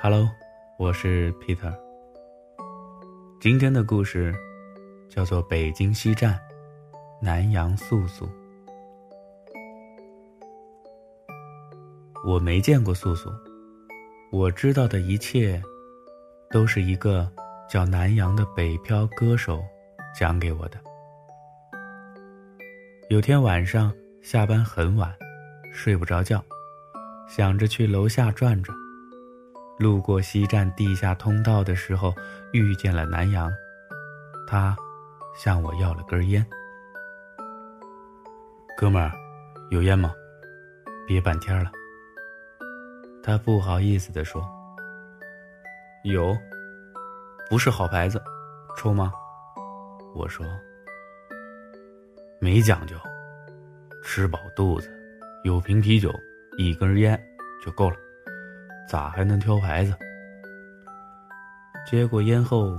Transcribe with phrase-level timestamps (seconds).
[0.00, 0.30] Hello，
[0.78, 1.76] 我是 Peter。
[3.40, 4.32] 今天的故事
[5.08, 6.38] 叫做《北京西站，
[7.20, 8.24] 南阳素素》。
[12.24, 13.28] 我没见过素素，
[14.30, 15.60] 我知道的一切，
[16.48, 17.28] 都是一个
[17.68, 19.60] 叫南阳的北漂歌手
[20.16, 20.78] 讲给我的。
[23.10, 23.92] 有天晚上
[24.22, 25.12] 下班很晚，
[25.72, 26.40] 睡不着觉，
[27.28, 28.78] 想着去楼下转转。
[29.78, 32.12] 路过西站地下通道的时候，
[32.52, 33.52] 遇见了南阳，
[34.46, 34.76] 他
[35.36, 36.44] 向我要了根烟。
[38.76, 39.12] 哥们儿，
[39.70, 40.12] 有烟吗？
[41.06, 41.70] 憋半天了。
[43.22, 44.42] 他不好意思地说
[46.02, 46.36] ：“有，
[47.48, 48.20] 不是好牌子，
[48.76, 49.12] 抽吗？”
[50.16, 50.44] 我说
[52.40, 52.96] ：“没讲究，
[54.02, 54.90] 吃饱肚子，
[55.44, 56.12] 有瓶啤酒，
[56.56, 57.16] 一根烟
[57.64, 57.96] 就够了。”
[58.88, 59.94] 咋还能挑牌子？
[61.86, 62.72] 接过烟后，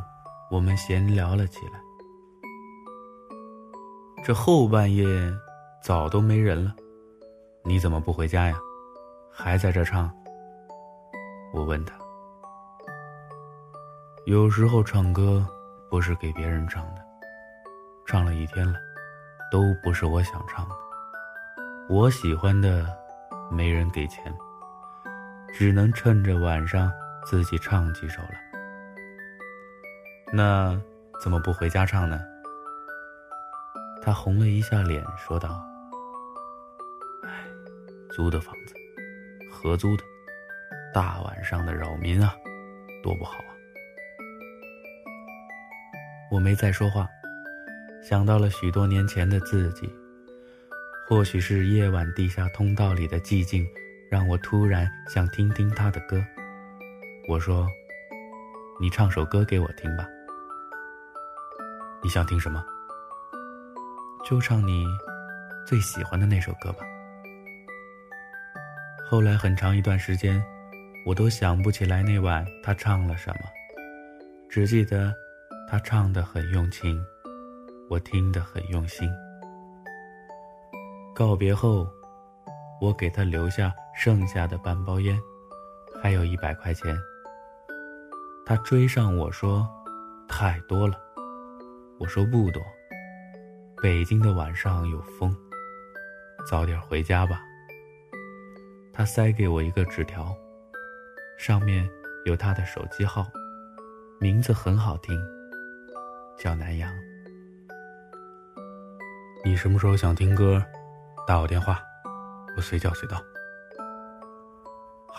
[0.50, 1.80] 我们闲聊了起来。
[4.23, 5.06] 这后半夜
[5.83, 6.73] 早都没人了，
[7.64, 8.58] 你怎么不回家呀？
[9.31, 10.11] 还在这唱？
[11.53, 11.94] 我问他。
[14.26, 15.48] 有时候唱歌
[15.92, 17.02] 不是给别人唱的，
[18.08, 18.80] 唱了一天了，
[19.52, 20.76] 都不是我想唱的。
[21.88, 22.88] 我喜欢的，
[23.52, 24.36] 没人给钱。
[25.53, 26.92] 只能趁着晚上
[27.25, 28.33] 自己唱几首了。
[30.31, 30.80] 那
[31.22, 32.22] 怎么不回家唱呢？
[34.02, 35.61] 他红了一下脸，说道
[37.27, 37.30] ：“哎，
[38.11, 38.73] 租的房子，
[39.52, 40.03] 合租的，
[40.94, 42.33] 大晚上的扰民啊，
[43.03, 43.52] 多不好啊！”
[46.31, 47.08] 我没再说话，
[48.02, 49.92] 想到了许多年前的自己，
[51.08, 53.67] 或许是夜晚地下通道里的寂静。
[54.09, 56.19] 让我突然想听听他的歌，
[57.27, 57.67] 我说
[58.81, 60.07] ：“你唱首歌给我听吧。”
[62.02, 62.65] 你想听什么？
[64.25, 64.83] 就唱你
[65.64, 66.80] 最喜欢的那首歌吧。
[69.08, 70.43] 后来很长一段时间，
[71.05, 73.42] 我都想不起来那晚他唱了什么，
[74.49, 75.14] 只记得
[75.69, 76.99] 他唱得很用情，
[77.92, 79.08] 我听得很用心。
[81.14, 81.87] 告别后。
[82.81, 85.21] 我给他留下剩下的半包烟，
[86.02, 86.98] 还有一百块钱。
[88.45, 89.67] 他追上我说
[90.26, 90.98] ：“太多了。”
[91.99, 92.64] 我说：“不多。”
[93.83, 95.36] 北京的晚上有风，
[96.49, 97.42] 早点回家吧。
[98.93, 100.33] 他塞给我一个纸条，
[101.37, 101.86] 上面
[102.23, 103.27] 有他的手机号，
[104.17, 105.14] 名字很好听，
[106.37, 106.89] 叫南阳。
[109.43, 110.64] 你什么时候想听歌，
[111.27, 111.81] 打我电话。
[112.55, 113.21] 我随叫随到。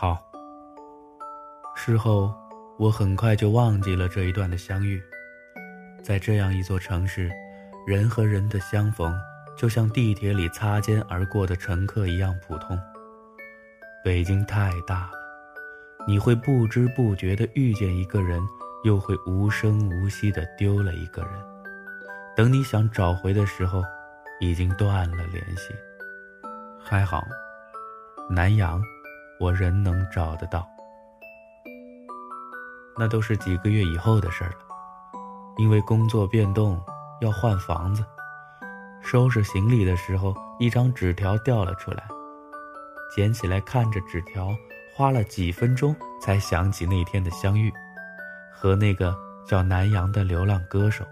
[0.00, 0.16] 好。
[1.76, 2.34] 事后，
[2.78, 4.98] 我很快就忘记了这一段的相遇。
[6.02, 7.30] 在这样一座城市，
[7.86, 9.14] 人和人的相逢，
[9.58, 12.80] 就像地铁里擦肩而过的乘客一样普通。
[14.02, 15.12] 北京太大了，
[16.08, 18.40] 你会不知不觉地遇见一个人，
[18.84, 21.32] 又会无声无息地丢了一个人。
[22.34, 23.84] 等你想找回的时候，
[24.40, 25.74] 已经断了联系。
[26.82, 27.22] 还好，
[28.30, 28.82] 南阳，
[29.40, 30.68] 我仍能找得到。
[32.98, 34.52] 那都是几个月以后的事了。
[35.56, 36.80] 因为工作变动，
[37.20, 38.04] 要换房子，
[39.02, 42.06] 收拾行李的时候，一张纸条掉了出来。
[43.14, 44.54] 捡起来看着纸条，
[44.94, 47.72] 花了几分钟才想起那天的相遇，
[48.54, 49.14] 和那个
[49.46, 51.04] 叫南阳的流浪歌手。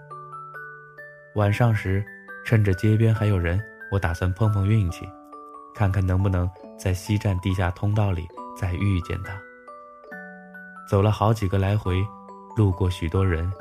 [1.35, 2.05] 晚上时，
[2.45, 5.09] 趁着街边还有人，我打算碰碰运气。
[5.75, 9.39] 看看能不能在西站地下通道里再遇见他。
[10.89, 12.03] 走了好几个来回，
[12.57, 13.53] 路过许多人，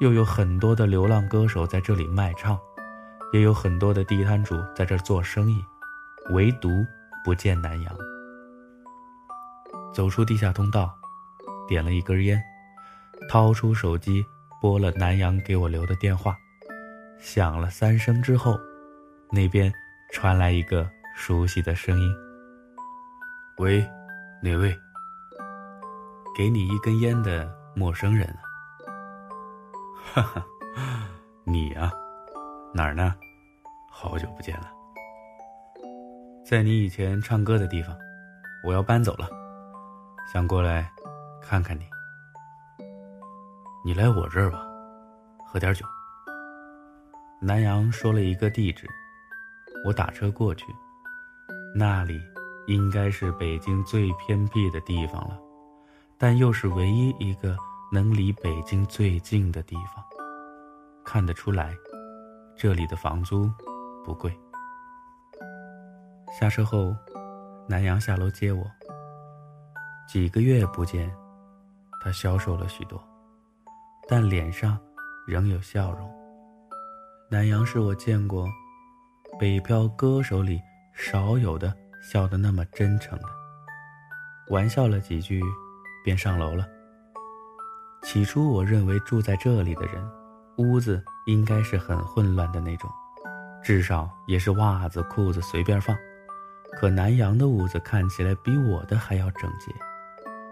[0.00, 2.58] 又有很多的流浪歌手在这里卖唱，
[3.32, 5.62] 也有很多的地摊主在这做生意，
[6.30, 6.68] 唯独
[7.24, 7.96] 不见南阳。
[9.92, 10.92] 走出地下通道，
[11.68, 12.42] 点了一根烟，
[13.28, 14.24] 掏出手机
[14.60, 16.34] 拨了南阳给我留的电话，
[17.20, 18.58] 响了三声之后，
[19.30, 19.72] 那边
[20.12, 20.88] 传来一个。
[21.20, 22.27] 熟悉的声音。
[23.58, 23.84] 喂，
[24.40, 24.72] 哪位？
[26.36, 28.24] 给你一根烟的陌生人。
[30.14, 30.46] 哈哈，
[31.42, 31.92] 你啊，
[32.72, 33.16] 哪儿呢？
[33.90, 34.70] 好久不见了。
[36.46, 37.98] 在你以前唱歌的地方，
[38.64, 39.28] 我要搬走了，
[40.32, 40.88] 想过来
[41.42, 41.84] 看看你。
[43.84, 44.64] 你来我这儿吧，
[45.44, 45.84] 喝点酒。
[47.40, 48.86] 南阳说了一个地址，
[49.84, 50.64] 我打车过去。
[51.74, 52.20] 那里
[52.68, 55.40] 应该是北京最偏僻的地方了，
[56.18, 57.56] 但又是唯一一个
[57.90, 60.04] 能离北京最近的地方。
[61.02, 61.74] 看得出来，
[62.54, 63.50] 这里的房租
[64.04, 64.30] 不贵。
[66.38, 66.94] 下车后，
[67.66, 68.62] 南阳下楼接我。
[70.06, 71.10] 几个月不见，
[72.02, 73.02] 他消瘦了许多，
[74.06, 74.78] 但脸上
[75.26, 76.06] 仍有笑容。
[77.30, 78.46] 南阳是我见过
[79.38, 80.60] 北漂歌手里
[80.94, 83.24] 少有的笑得那么真诚的。
[84.50, 85.42] 玩笑了几句，
[86.04, 86.66] 便上楼了。
[88.02, 90.10] 起初我认为住在这里的人，
[90.56, 92.90] 屋子应该是很混乱的那种，
[93.62, 95.96] 至少也是袜子裤子随便放。
[96.72, 99.72] 可南阳的屋子看起来比我的还要整洁，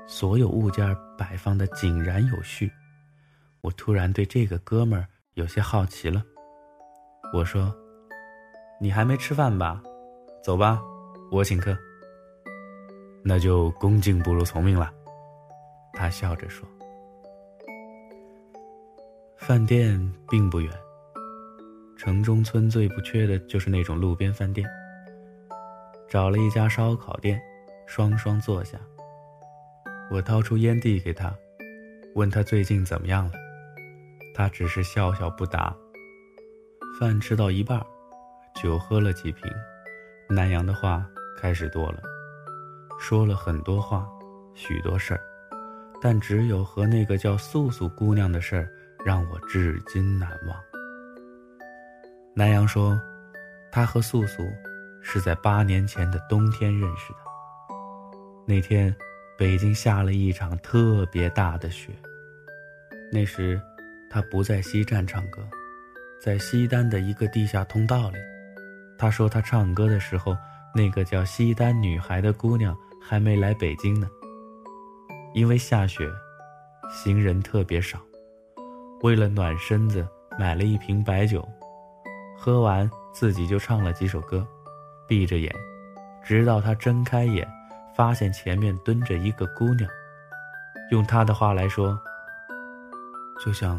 [0.06, 2.70] 所有物件摆放的井然有序。
[3.60, 6.22] 我突然对这个哥们儿有些好奇了。
[7.32, 7.74] 我说
[8.80, 9.82] ：“你还没吃饭吧？
[10.42, 10.80] 走吧，
[11.30, 11.76] 我请客。”
[13.24, 14.92] 那就恭敬不如从命了。
[15.92, 16.68] 他笑着说
[19.36, 20.70] ：“饭店并不远，
[21.96, 24.68] 城中村最不缺的就是那种路边饭店。”
[26.08, 27.42] 找了一家烧烤店，
[27.86, 28.78] 双双坐下。
[30.08, 31.34] 我掏出烟递给他，
[32.14, 33.32] 问他最近怎么样了。
[34.32, 35.76] 他只是笑笑不答。
[37.00, 37.84] 饭吃到一半，
[38.54, 39.50] 酒喝了几瓶，
[40.28, 41.06] 南阳的话
[41.38, 42.02] 开始多了，
[42.98, 44.06] 说了很多话，
[44.54, 45.20] 许多事儿，
[46.00, 48.68] 但只有和那个叫素素姑娘的事儿
[49.04, 50.56] 让我至今难忘。
[52.34, 53.00] 南阳说，
[53.70, 54.42] 他和素素。
[55.08, 57.18] 是在八年前的冬天认识的。
[58.44, 58.92] 那天，
[59.38, 61.92] 北京下了一场特别大的雪。
[63.12, 63.62] 那时，
[64.10, 65.48] 他不在西站唱歌，
[66.20, 68.18] 在西单的一个地下通道里。
[68.98, 70.36] 他说他唱歌的时候，
[70.74, 74.08] 那个叫西单女孩的姑娘还没来北京呢。
[75.34, 76.10] 因为下雪，
[76.90, 77.98] 行人特别少。
[79.02, 80.06] 为了暖身子，
[80.38, 81.46] 买了一瓶白酒，
[82.38, 84.46] 喝完自己就唱了几首歌。
[85.06, 85.54] 闭着眼，
[86.24, 87.46] 直到他睁开眼，
[87.94, 89.88] 发现前面蹲着一个姑娘。
[90.90, 91.98] 用他的话来说，
[93.44, 93.78] 就像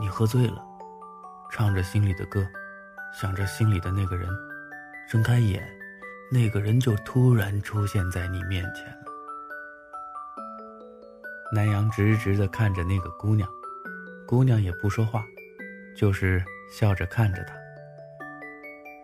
[0.00, 0.62] 你喝醉了，
[1.50, 2.46] 唱着心里的歌，
[3.14, 4.28] 想着心里的那个人，
[5.08, 5.62] 睁开眼，
[6.30, 9.04] 那个人就突然出现在你面前了。
[11.52, 13.48] 南阳直直地看着那个姑娘，
[14.26, 15.24] 姑娘也不说话，
[15.96, 17.54] 就是笑着看着他。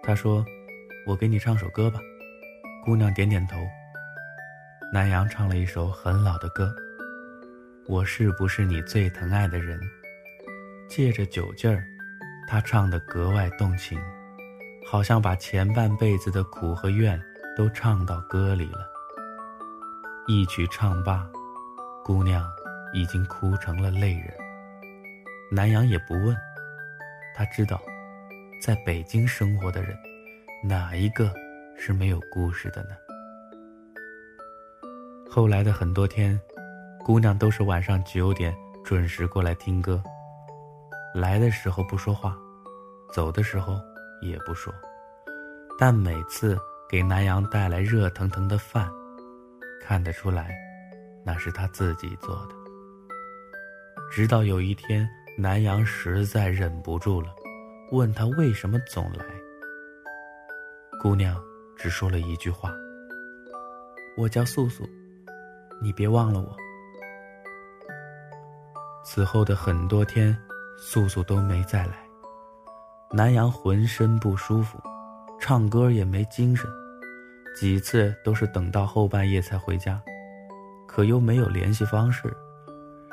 [0.02, 0.44] 他说。
[1.04, 1.98] 我给你唱首歌吧，
[2.84, 3.58] 姑娘点点头。
[4.92, 6.72] 南阳唱了一首很老的歌。
[7.88, 9.80] 我是不是你最疼爱的人？
[10.88, 11.84] 借着酒劲儿，
[12.46, 14.00] 他唱得格外动情，
[14.84, 17.20] 好像把前半辈子的苦和怨
[17.56, 18.88] 都唱到歌里了。
[20.26, 21.26] 一曲唱罢，
[22.04, 22.48] 姑娘
[22.92, 24.32] 已经哭成了泪人。
[25.50, 26.36] 南阳也不问，
[27.34, 27.80] 他知道，
[28.60, 29.96] 在北京生活的人。
[30.64, 31.32] 哪一个
[31.76, 32.90] 是没有故事的呢？
[35.28, 36.40] 后来的很多天，
[37.04, 38.54] 姑娘都是晚上九点
[38.84, 40.00] 准时过来听歌。
[41.14, 42.36] 来的时候不说话，
[43.12, 43.80] 走的时候
[44.22, 44.72] 也不说，
[45.78, 46.56] 但每次
[46.88, 48.90] 给南阳带来热腾腾的饭，
[49.82, 50.54] 看得出来，
[51.26, 52.54] 那是他自己做的。
[54.10, 57.34] 直到有一天，南阳实在忍不住了，
[57.90, 59.24] 问他为什么总来。
[61.00, 61.42] 姑娘
[61.76, 62.72] 只说了一句话
[64.16, 64.88] ：“我叫素素，
[65.80, 66.56] 你别忘了我。”
[69.04, 70.36] 此后的很多天，
[70.78, 72.01] 素素都没再来。
[73.14, 74.80] 南阳浑身不舒服，
[75.38, 76.66] 唱歌也没精神，
[77.54, 80.00] 几次都是等到后半夜才回家，
[80.88, 82.34] 可又没有联系方式，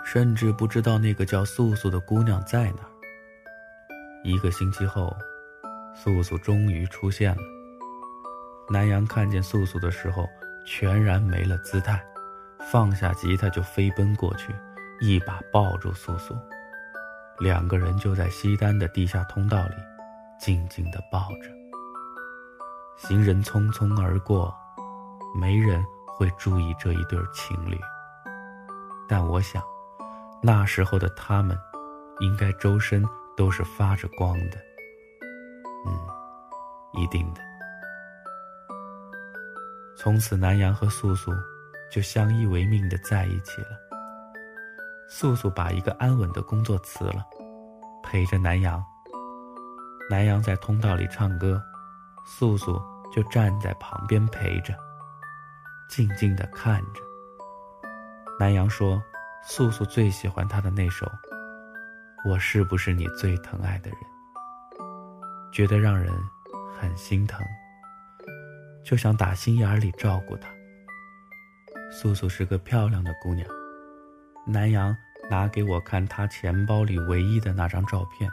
[0.05, 2.89] 甚至不知道那个叫素素的姑娘在哪儿。
[4.23, 5.13] 一个星期后，
[5.93, 7.41] 素素终于出现了。
[8.71, 10.25] 南阳看见素素的时候，
[10.65, 12.01] 全然没了姿态，
[12.71, 14.55] 放下吉他就飞奔过去，
[15.01, 16.37] 一把抱住素素，
[17.39, 19.75] 两个人就在西单的地下通道里，
[20.39, 21.49] 静静地抱着。
[22.95, 24.53] 行人匆匆而过，
[25.35, 27.79] 没人会注意这一对情侣。
[29.07, 29.63] 但我想，
[30.41, 31.57] 那时候的他们，
[32.19, 33.03] 应该周身
[33.35, 34.57] 都是发着光的。
[35.85, 35.97] 嗯，
[36.93, 37.41] 一定的。
[39.97, 41.31] 从此，南阳和素素
[41.91, 43.69] 就相依为命的在一起了。
[45.09, 47.25] 素素把一个安稳的工作辞了，
[48.03, 48.83] 陪着南阳。
[50.09, 51.61] 南阳在通道里唱歌，
[52.25, 52.81] 素素
[53.13, 54.73] 就站在旁边陪着，
[55.87, 57.01] 静静的看着。
[58.39, 58.99] 南阳说
[59.45, 61.05] ：“素素最喜欢他的那首
[62.25, 63.99] 《我是不是你最疼爱的人》，
[65.53, 66.11] 觉得让人
[66.79, 67.45] 很心疼，
[68.83, 70.49] 就想打心眼里照顾她。
[71.91, 73.47] 素素是个漂亮的姑娘，
[74.47, 74.95] 南阳
[75.29, 78.31] 拿给我看她钱包里唯一的那张照片，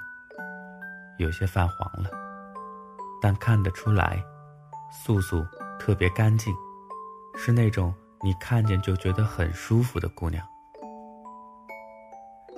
[1.18, 2.11] 有些泛黄了，
[3.20, 4.23] 但看得出来，
[4.90, 5.44] 素素
[5.78, 6.54] 特别干净，
[7.37, 10.46] 是那种你看见就觉得很舒服的姑娘。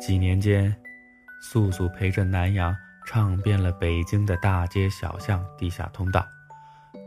[0.00, 0.74] 几年间，
[1.42, 2.74] 素素陪着南阳
[3.06, 6.26] 唱遍了北京的大街小巷、地下通道，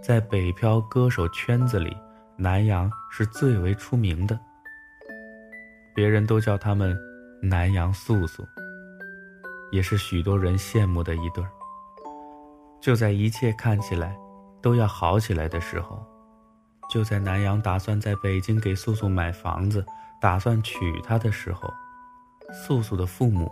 [0.02, 1.96] 在北漂歌手圈子里，
[2.38, 4.40] 南阳是最为出名的。
[5.94, 6.98] 别人都叫他们
[7.44, 8.48] “南阳素素”，
[9.72, 11.50] 也是许多人羡慕的一对儿。
[12.80, 14.16] 就在一切看起来
[14.62, 16.04] 都要好起来的时候，
[16.90, 19.86] 就在南阳打算在北京给素素买房子、
[20.20, 21.72] 打算娶她的时候。
[22.54, 23.50] 素素的父母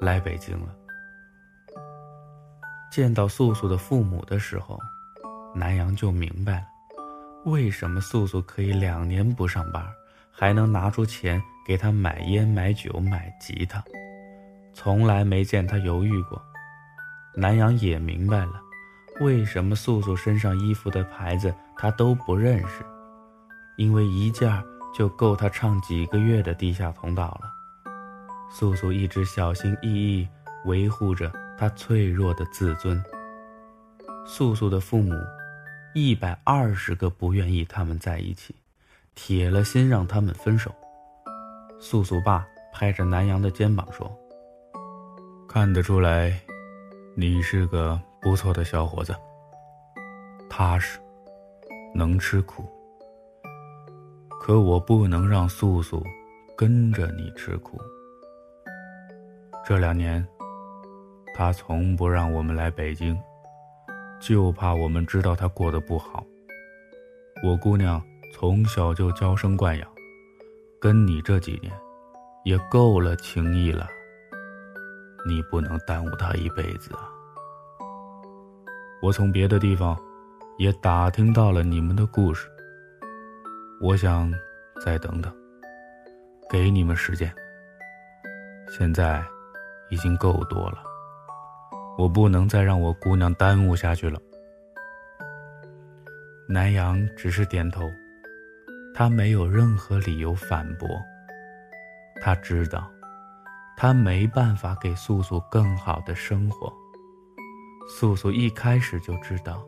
[0.00, 0.68] 来北京了。
[2.92, 4.78] 见到素素的父母的时候，
[5.52, 6.66] 南阳就明白了，
[7.44, 9.84] 为什么素素可以两年不上班，
[10.30, 13.82] 还能拿出钱给他买烟、买酒、买吉他，
[14.72, 16.40] 从来没见他犹豫过。
[17.34, 18.60] 南阳也明白了，
[19.20, 22.84] 为什么素素身上衣服的牌子他都不认识，
[23.76, 24.62] 因为一件
[24.94, 27.50] 就够他唱几个月的地下通道了。
[28.50, 30.28] 素素一直小心翼翼
[30.64, 33.00] 维护着他脆弱的自尊。
[34.26, 35.14] 素素的父母，
[35.94, 38.54] 一百二十个不愿意他们在一起，
[39.14, 40.74] 铁了心让他们分手。
[41.78, 44.12] 素素爸拍着南阳的肩膀说
[45.52, 46.32] ：“看得出来，
[47.16, 49.12] 你是个不错的小伙子，
[50.48, 51.00] 踏实，
[51.92, 52.64] 能吃苦。
[54.40, 56.04] 可我不能让素素
[56.56, 57.76] 跟着你吃苦。”
[59.66, 60.24] 这两年，
[61.34, 63.20] 他从不让我们来北京，
[64.20, 66.24] 就怕我们知道他过得不好。
[67.42, 68.00] 我姑娘
[68.32, 69.88] 从小就娇生惯养，
[70.80, 71.72] 跟你这几年，
[72.44, 73.90] 也够了情谊了。
[75.26, 77.08] 你不能耽误她一辈子啊！
[79.02, 79.98] 我从别的地方，
[80.58, 82.48] 也打听到了你们的故事。
[83.80, 84.32] 我想
[84.84, 85.32] 再等等，
[86.50, 87.32] 给你们时间。
[88.68, 89.24] 现在。
[89.92, 90.78] 已经够多了，
[91.98, 94.20] 我不能再让我姑娘耽误下去了。
[96.48, 97.90] 南阳只是点头，
[98.94, 100.88] 他没有任何理由反驳。
[102.22, 102.88] 他知道，
[103.82, 106.70] 他没办法给素素更好的生活。
[107.88, 109.64] 素素一开始就知道，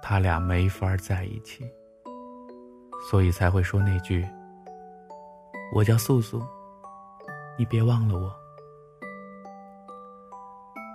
[0.00, 1.68] 他俩没法在一起，
[3.10, 4.24] 所以才会说那句
[5.74, 6.40] ：“我叫素素，
[7.58, 8.32] 你别忘了我。”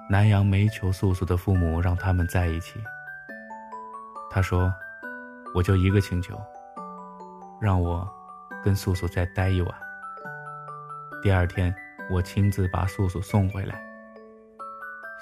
[0.10, 2.82] 南阳没求素素的父母让他们在一起。
[4.30, 4.74] 他说
[5.54, 6.42] ：“我就一个请求，
[7.60, 8.10] 让我
[8.64, 9.76] 跟素素再待一晚。
[11.22, 11.76] 第二天
[12.12, 13.82] 我亲自把素素送回来。”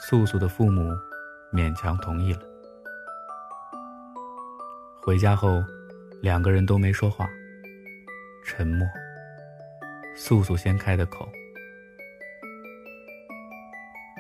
[0.02, 0.92] 素素的父母
[1.54, 2.42] 勉强同意了。
[5.02, 5.64] 回家后，
[6.22, 7.28] 两个人都没说话，
[8.46, 8.88] 沉默。
[10.16, 11.28] 素素先开的口：“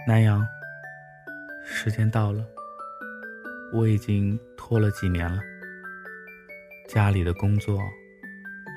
[0.07, 0.45] 南阳。”
[1.63, 2.43] 时间到了，
[3.71, 5.39] 我已经拖了几年了。
[6.87, 7.79] 家里的工作，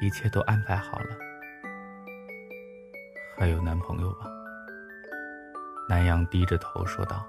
[0.03, 1.32] 一切都安排好了。
[3.43, 4.27] 还有男朋友吧？
[5.89, 7.27] 南阳低着头说道。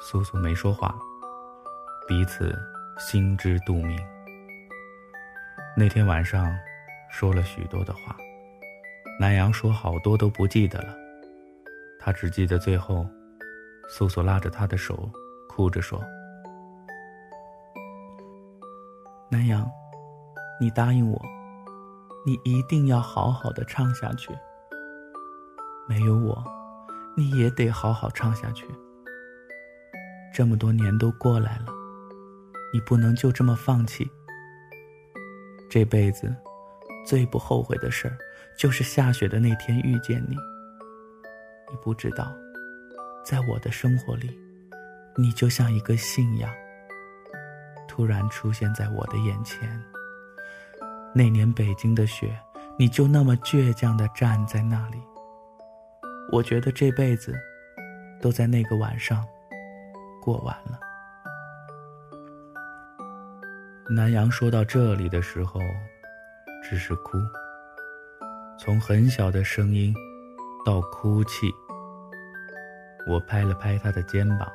[0.00, 0.94] 素素没说话，
[2.06, 2.56] 彼此
[3.00, 3.98] 心知肚明。
[5.76, 6.56] 那天晚上，
[7.10, 8.16] 说了许多的话，
[9.18, 10.94] 南阳说好多都不记得了，
[11.98, 13.04] 他只记得最后。
[13.88, 15.10] 素素拉着他的手，
[15.48, 16.00] 哭着说
[19.28, 19.68] ：“南阳，
[20.60, 21.20] 你答应我，
[22.24, 24.32] 你一定要好好的唱下去。
[25.88, 26.44] 没有我，
[27.16, 28.66] 你也得好好唱下去。
[30.34, 31.66] 这么多年都过来了，
[32.72, 34.08] 你不能就这么放弃。
[35.70, 36.34] 这辈子
[37.06, 38.16] 最不后悔的事儿，
[38.56, 40.36] 就是下雪的那天遇见你。
[41.70, 42.32] 你不知道。”
[43.24, 44.30] 在我的生活里，
[45.14, 46.50] 你就像一个信仰，
[47.86, 49.68] 突然出现在我的眼前。
[51.14, 52.34] 那年北京的雪，
[52.78, 54.98] 你就那么倔强地站在那里。
[56.30, 57.34] 我觉得这辈子
[58.20, 59.26] 都在那个晚上
[60.22, 60.78] 过完了。
[63.90, 65.58] 南阳说到这里的时候，
[66.62, 67.16] 只是哭，
[68.58, 69.94] 从很小的声音
[70.66, 71.50] 到哭泣。
[73.06, 74.46] 我拍了拍他的肩膀，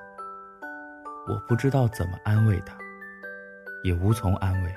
[1.28, 2.78] 我不知道怎么安慰他，
[3.84, 4.76] 也无从安慰。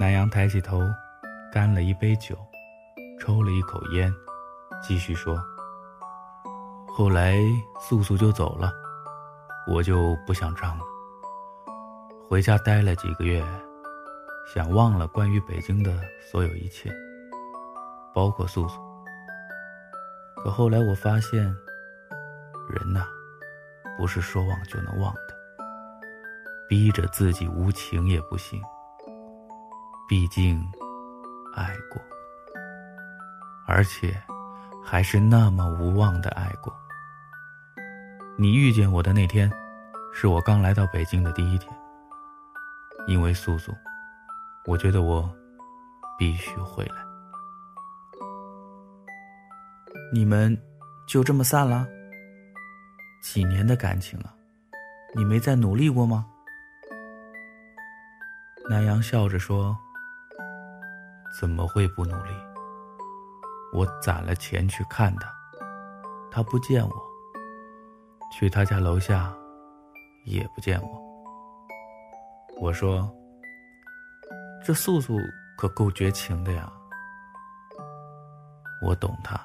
[0.00, 0.80] 南阳抬起头，
[1.52, 2.36] 干了一杯酒，
[3.20, 4.12] 抽了一口烟，
[4.82, 5.36] 继续说
[6.88, 7.36] ：“后来
[7.80, 8.72] 素素就走了，
[9.66, 10.84] 我就不想唱了。
[12.28, 13.44] 回家待了几个月，
[14.52, 16.92] 想忘了关于北京的所有一切，
[18.14, 18.80] 包括素素。
[20.36, 21.42] 可后来我发现，
[22.68, 23.06] 人呐，
[23.98, 25.36] 不是说忘就能忘的，
[26.68, 28.62] 逼着自己无情也不行。”
[30.08, 30.64] 毕竟，
[31.54, 32.00] 爱过，
[33.66, 34.18] 而且
[34.90, 36.74] 还是那么无望的爱过。
[38.38, 39.52] 你遇见我的那天，
[40.14, 41.70] 是我刚来到北京的第一天。
[43.06, 43.76] 因为素素，
[44.64, 45.30] 我觉得我
[46.18, 46.96] 必须回来。
[50.10, 50.58] 你们
[51.06, 51.86] 就这么散了？
[53.22, 54.32] 几年的感情啊，
[55.14, 56.24] 你没再努力过吗？
[58.70, 59.76] 南阳笑着说。
[61.38, 62.47] 怎么会不努力？
[63.72, 65.30] 我攒了钱去看他，
[66.30, 66.90] 他不见我；
[68.32, 69.32] 去他家楼下，
[70.24, 71.00] 也不见我。
[72.60, 73.08] 我说
[74.64, 75.16] ：“这素素
[75.56, 76.72] 可够绝情的呀。”
[78.82, 79.38] 我懂他，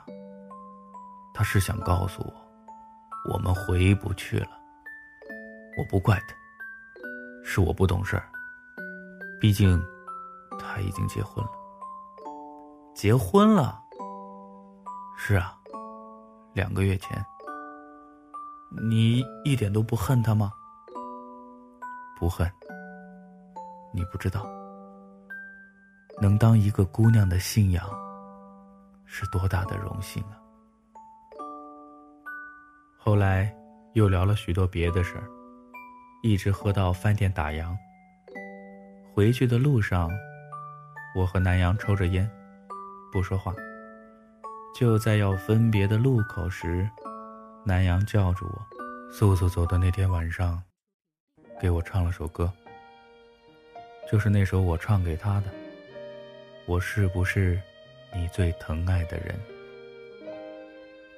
[1.33, 4.49] 他是想告诉我，我们回不去了。
[5.77, 6.35] 我不怪他，
[7.43, 8.21] 是我不懂事。
[9.39, 9.83] 毕竟，
[10.59, 11.51] 他已经结婚了。
[12.95, 13.82] 结婚了。
[15.17, 15.57] 是啊，
[16.53, 17.25] 两个月前。
[18.89, 20.51] 你一点都不恨他吗？
[22.17, 22.51] 不恨。
[23.93, 24.47] 你不知道，
[26.19, 27.87] 能当一个姑娘的信仰，
[29.05, 30.41] 是多大的荣幸啊！
[32.97, 33.55] 后来
[33.93, 35.29] 又聊了许多别的事儿，
[36.23, 37.77] 一直喝到饭店打烊。
[39.13, 40.09] 回去的路上，
[41.15, 42.27] 我和南阳抽着烟。
[43.11, 43.53] 不说话。
[44.73, 46.89] 就在要分别的路口时，
[47.63, 48.67] 南阳叫住我
[49.13, 50.61] ：“素素走的那天晚上，
[51.61, 52.51] 给我唱了首歌，
[54.11, 55.47] 就是那首我唱给他的。
[56.65, 57.61] 我是不是
[58.15, 59.39] 你最疼爱的人？”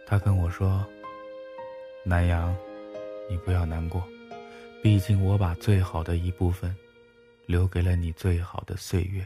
[0.05, 0.85] 他跟我说
[2.03, 2.53] ：“南阳，
[3.29, 4.03] 你不要难过，
[4.83, 6.75] 毕竟我把最好的一部分，
[7.45, 9.25] 留给了你最好的岁月。”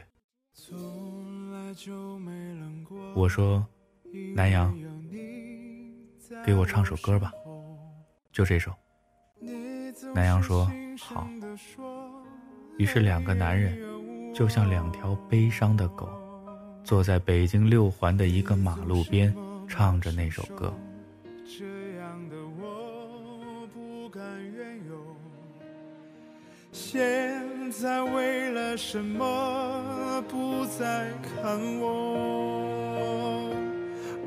[3.14, 3.66] 我说
[4.34, 4.76] ：“南阳，
[6.44, 7.32] 给我唱首歌吧，
[8.32, 8.72] 就这首。”
[10.14, 11.28] 南阳说：“好。”
[12.78, 13.78] 于是两个男人，
[14.34, 16.08] 就像两条悲伤的狗，
[16.82, 19.34] 坐在北京六环的一个马路边，
[19.68, 20.72] 唱着那首歌。
[26.72, 32.49] 现在为了什么不再看我？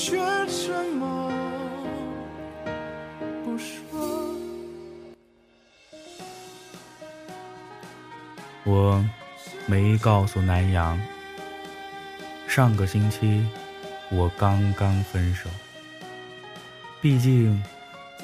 [0.00, 1.30] 却沉默
[3.44, 4.34] 不说。
[8.64, 9.04] 我
[9.66, 10.98] 没告诉南阳，
[12.48, 13.46] 上个星期
[14.10, 15.50] 我刚刚分手。
[17.02, 17.62] 毕竟，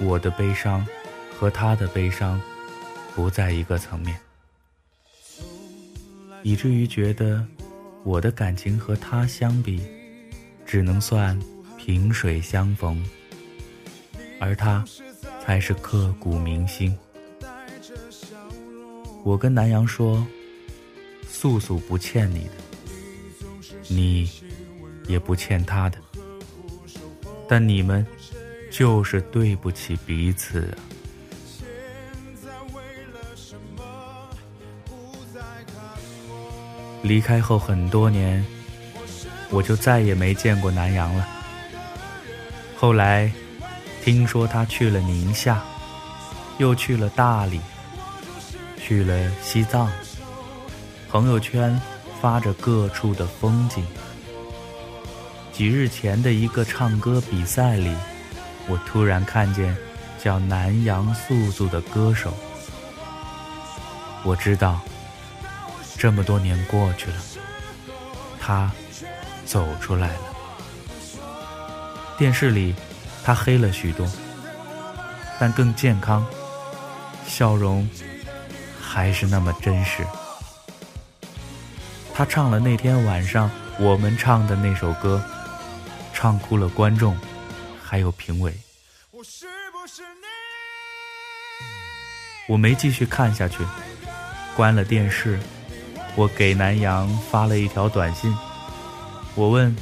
[0.01, 0.87] 我的悲伤
[1.39, 2.41] 和他的悲伤
[3.15, 4.19] 不在一个层面。
[6.43, 7.47] 以至于觉得
[8.03, 9.83] 我的感情和他相比，
[10.65, 11.39] 只能算
[11.87, 13.01] 萍水相逢，
[14.41, 14.85] 而他
[15.41, 16.93] 才是刻骨铭心。
[19.23, 20.27] 我跟南阳说，
[21.29, 22.51] 素素不欠你的，
[23.87, 24.29] 你
[25.07, 25.97] 也不欠他的，
[27.49, 28.05] 但你们
[28.69, 30.79] 就是对不起彼此啊。
[37.05, 38.45] 离开后很多年，
[39.51, 41.35] 我就再也没见过南阳了。
[42.87, 43.29] 后来，
[44.05, 45.61] 听说他去了宁夏，
[46.59, 47.61] 又去了大理，
[48.81, 49.91] 去了西藏。
[51.09, 51.83] 朋友圈
[52.23, 53.85] 发着各处的风景，
[55.53, 57.93] 几日前的一个唱歌比赛里，
[58.69, 59.77] 我突然看见
[60.23, 62.33] 叫南阳素素的歌手。
[64.23, 64.81] 我知道，
[65.99, 67.17] 这么多年过去了，
[68.39, 68.71] 他
[69.45, 70.36] 走出来了。
[72.19, 72.75] 电视里，
[73.23, 74.09] 他黑了许多，
[75.39, 76.27] 但更健康，
[77.27, 77.89] 笑容
[78.81, 80.05] 还是那么真实。
[82.15, 85.23] 他唱了那天晚上我们唱的那首歌，
[86.15, 87.15] 唱哭了观众，
[87.83, 88.55] 还有评委。
[92.49, 93.59] 我没继续看下去，
[94.57, 95.39] 关了电视。
[96.15, 98.35] 我给南阳发了一条短信，
[99.35, 99.77] 我问：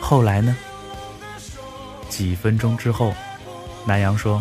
[0.00, 0.56] 后来呢？
[2.16, 3.12] 几分钟之后，
[3.84, 4.40] 南阳说：“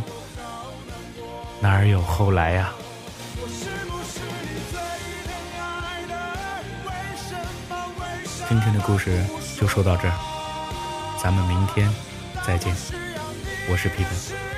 [1.60, 2.72] 哪儿有后来呀？”
[8.48, 9.26] 今天的故事
[9.60, 10.14] 就说到这儿，
[11.20, 11.90] 咱们明天
[12.46, 12.76] 再见。
[13.72, 14.53] 我是皮特。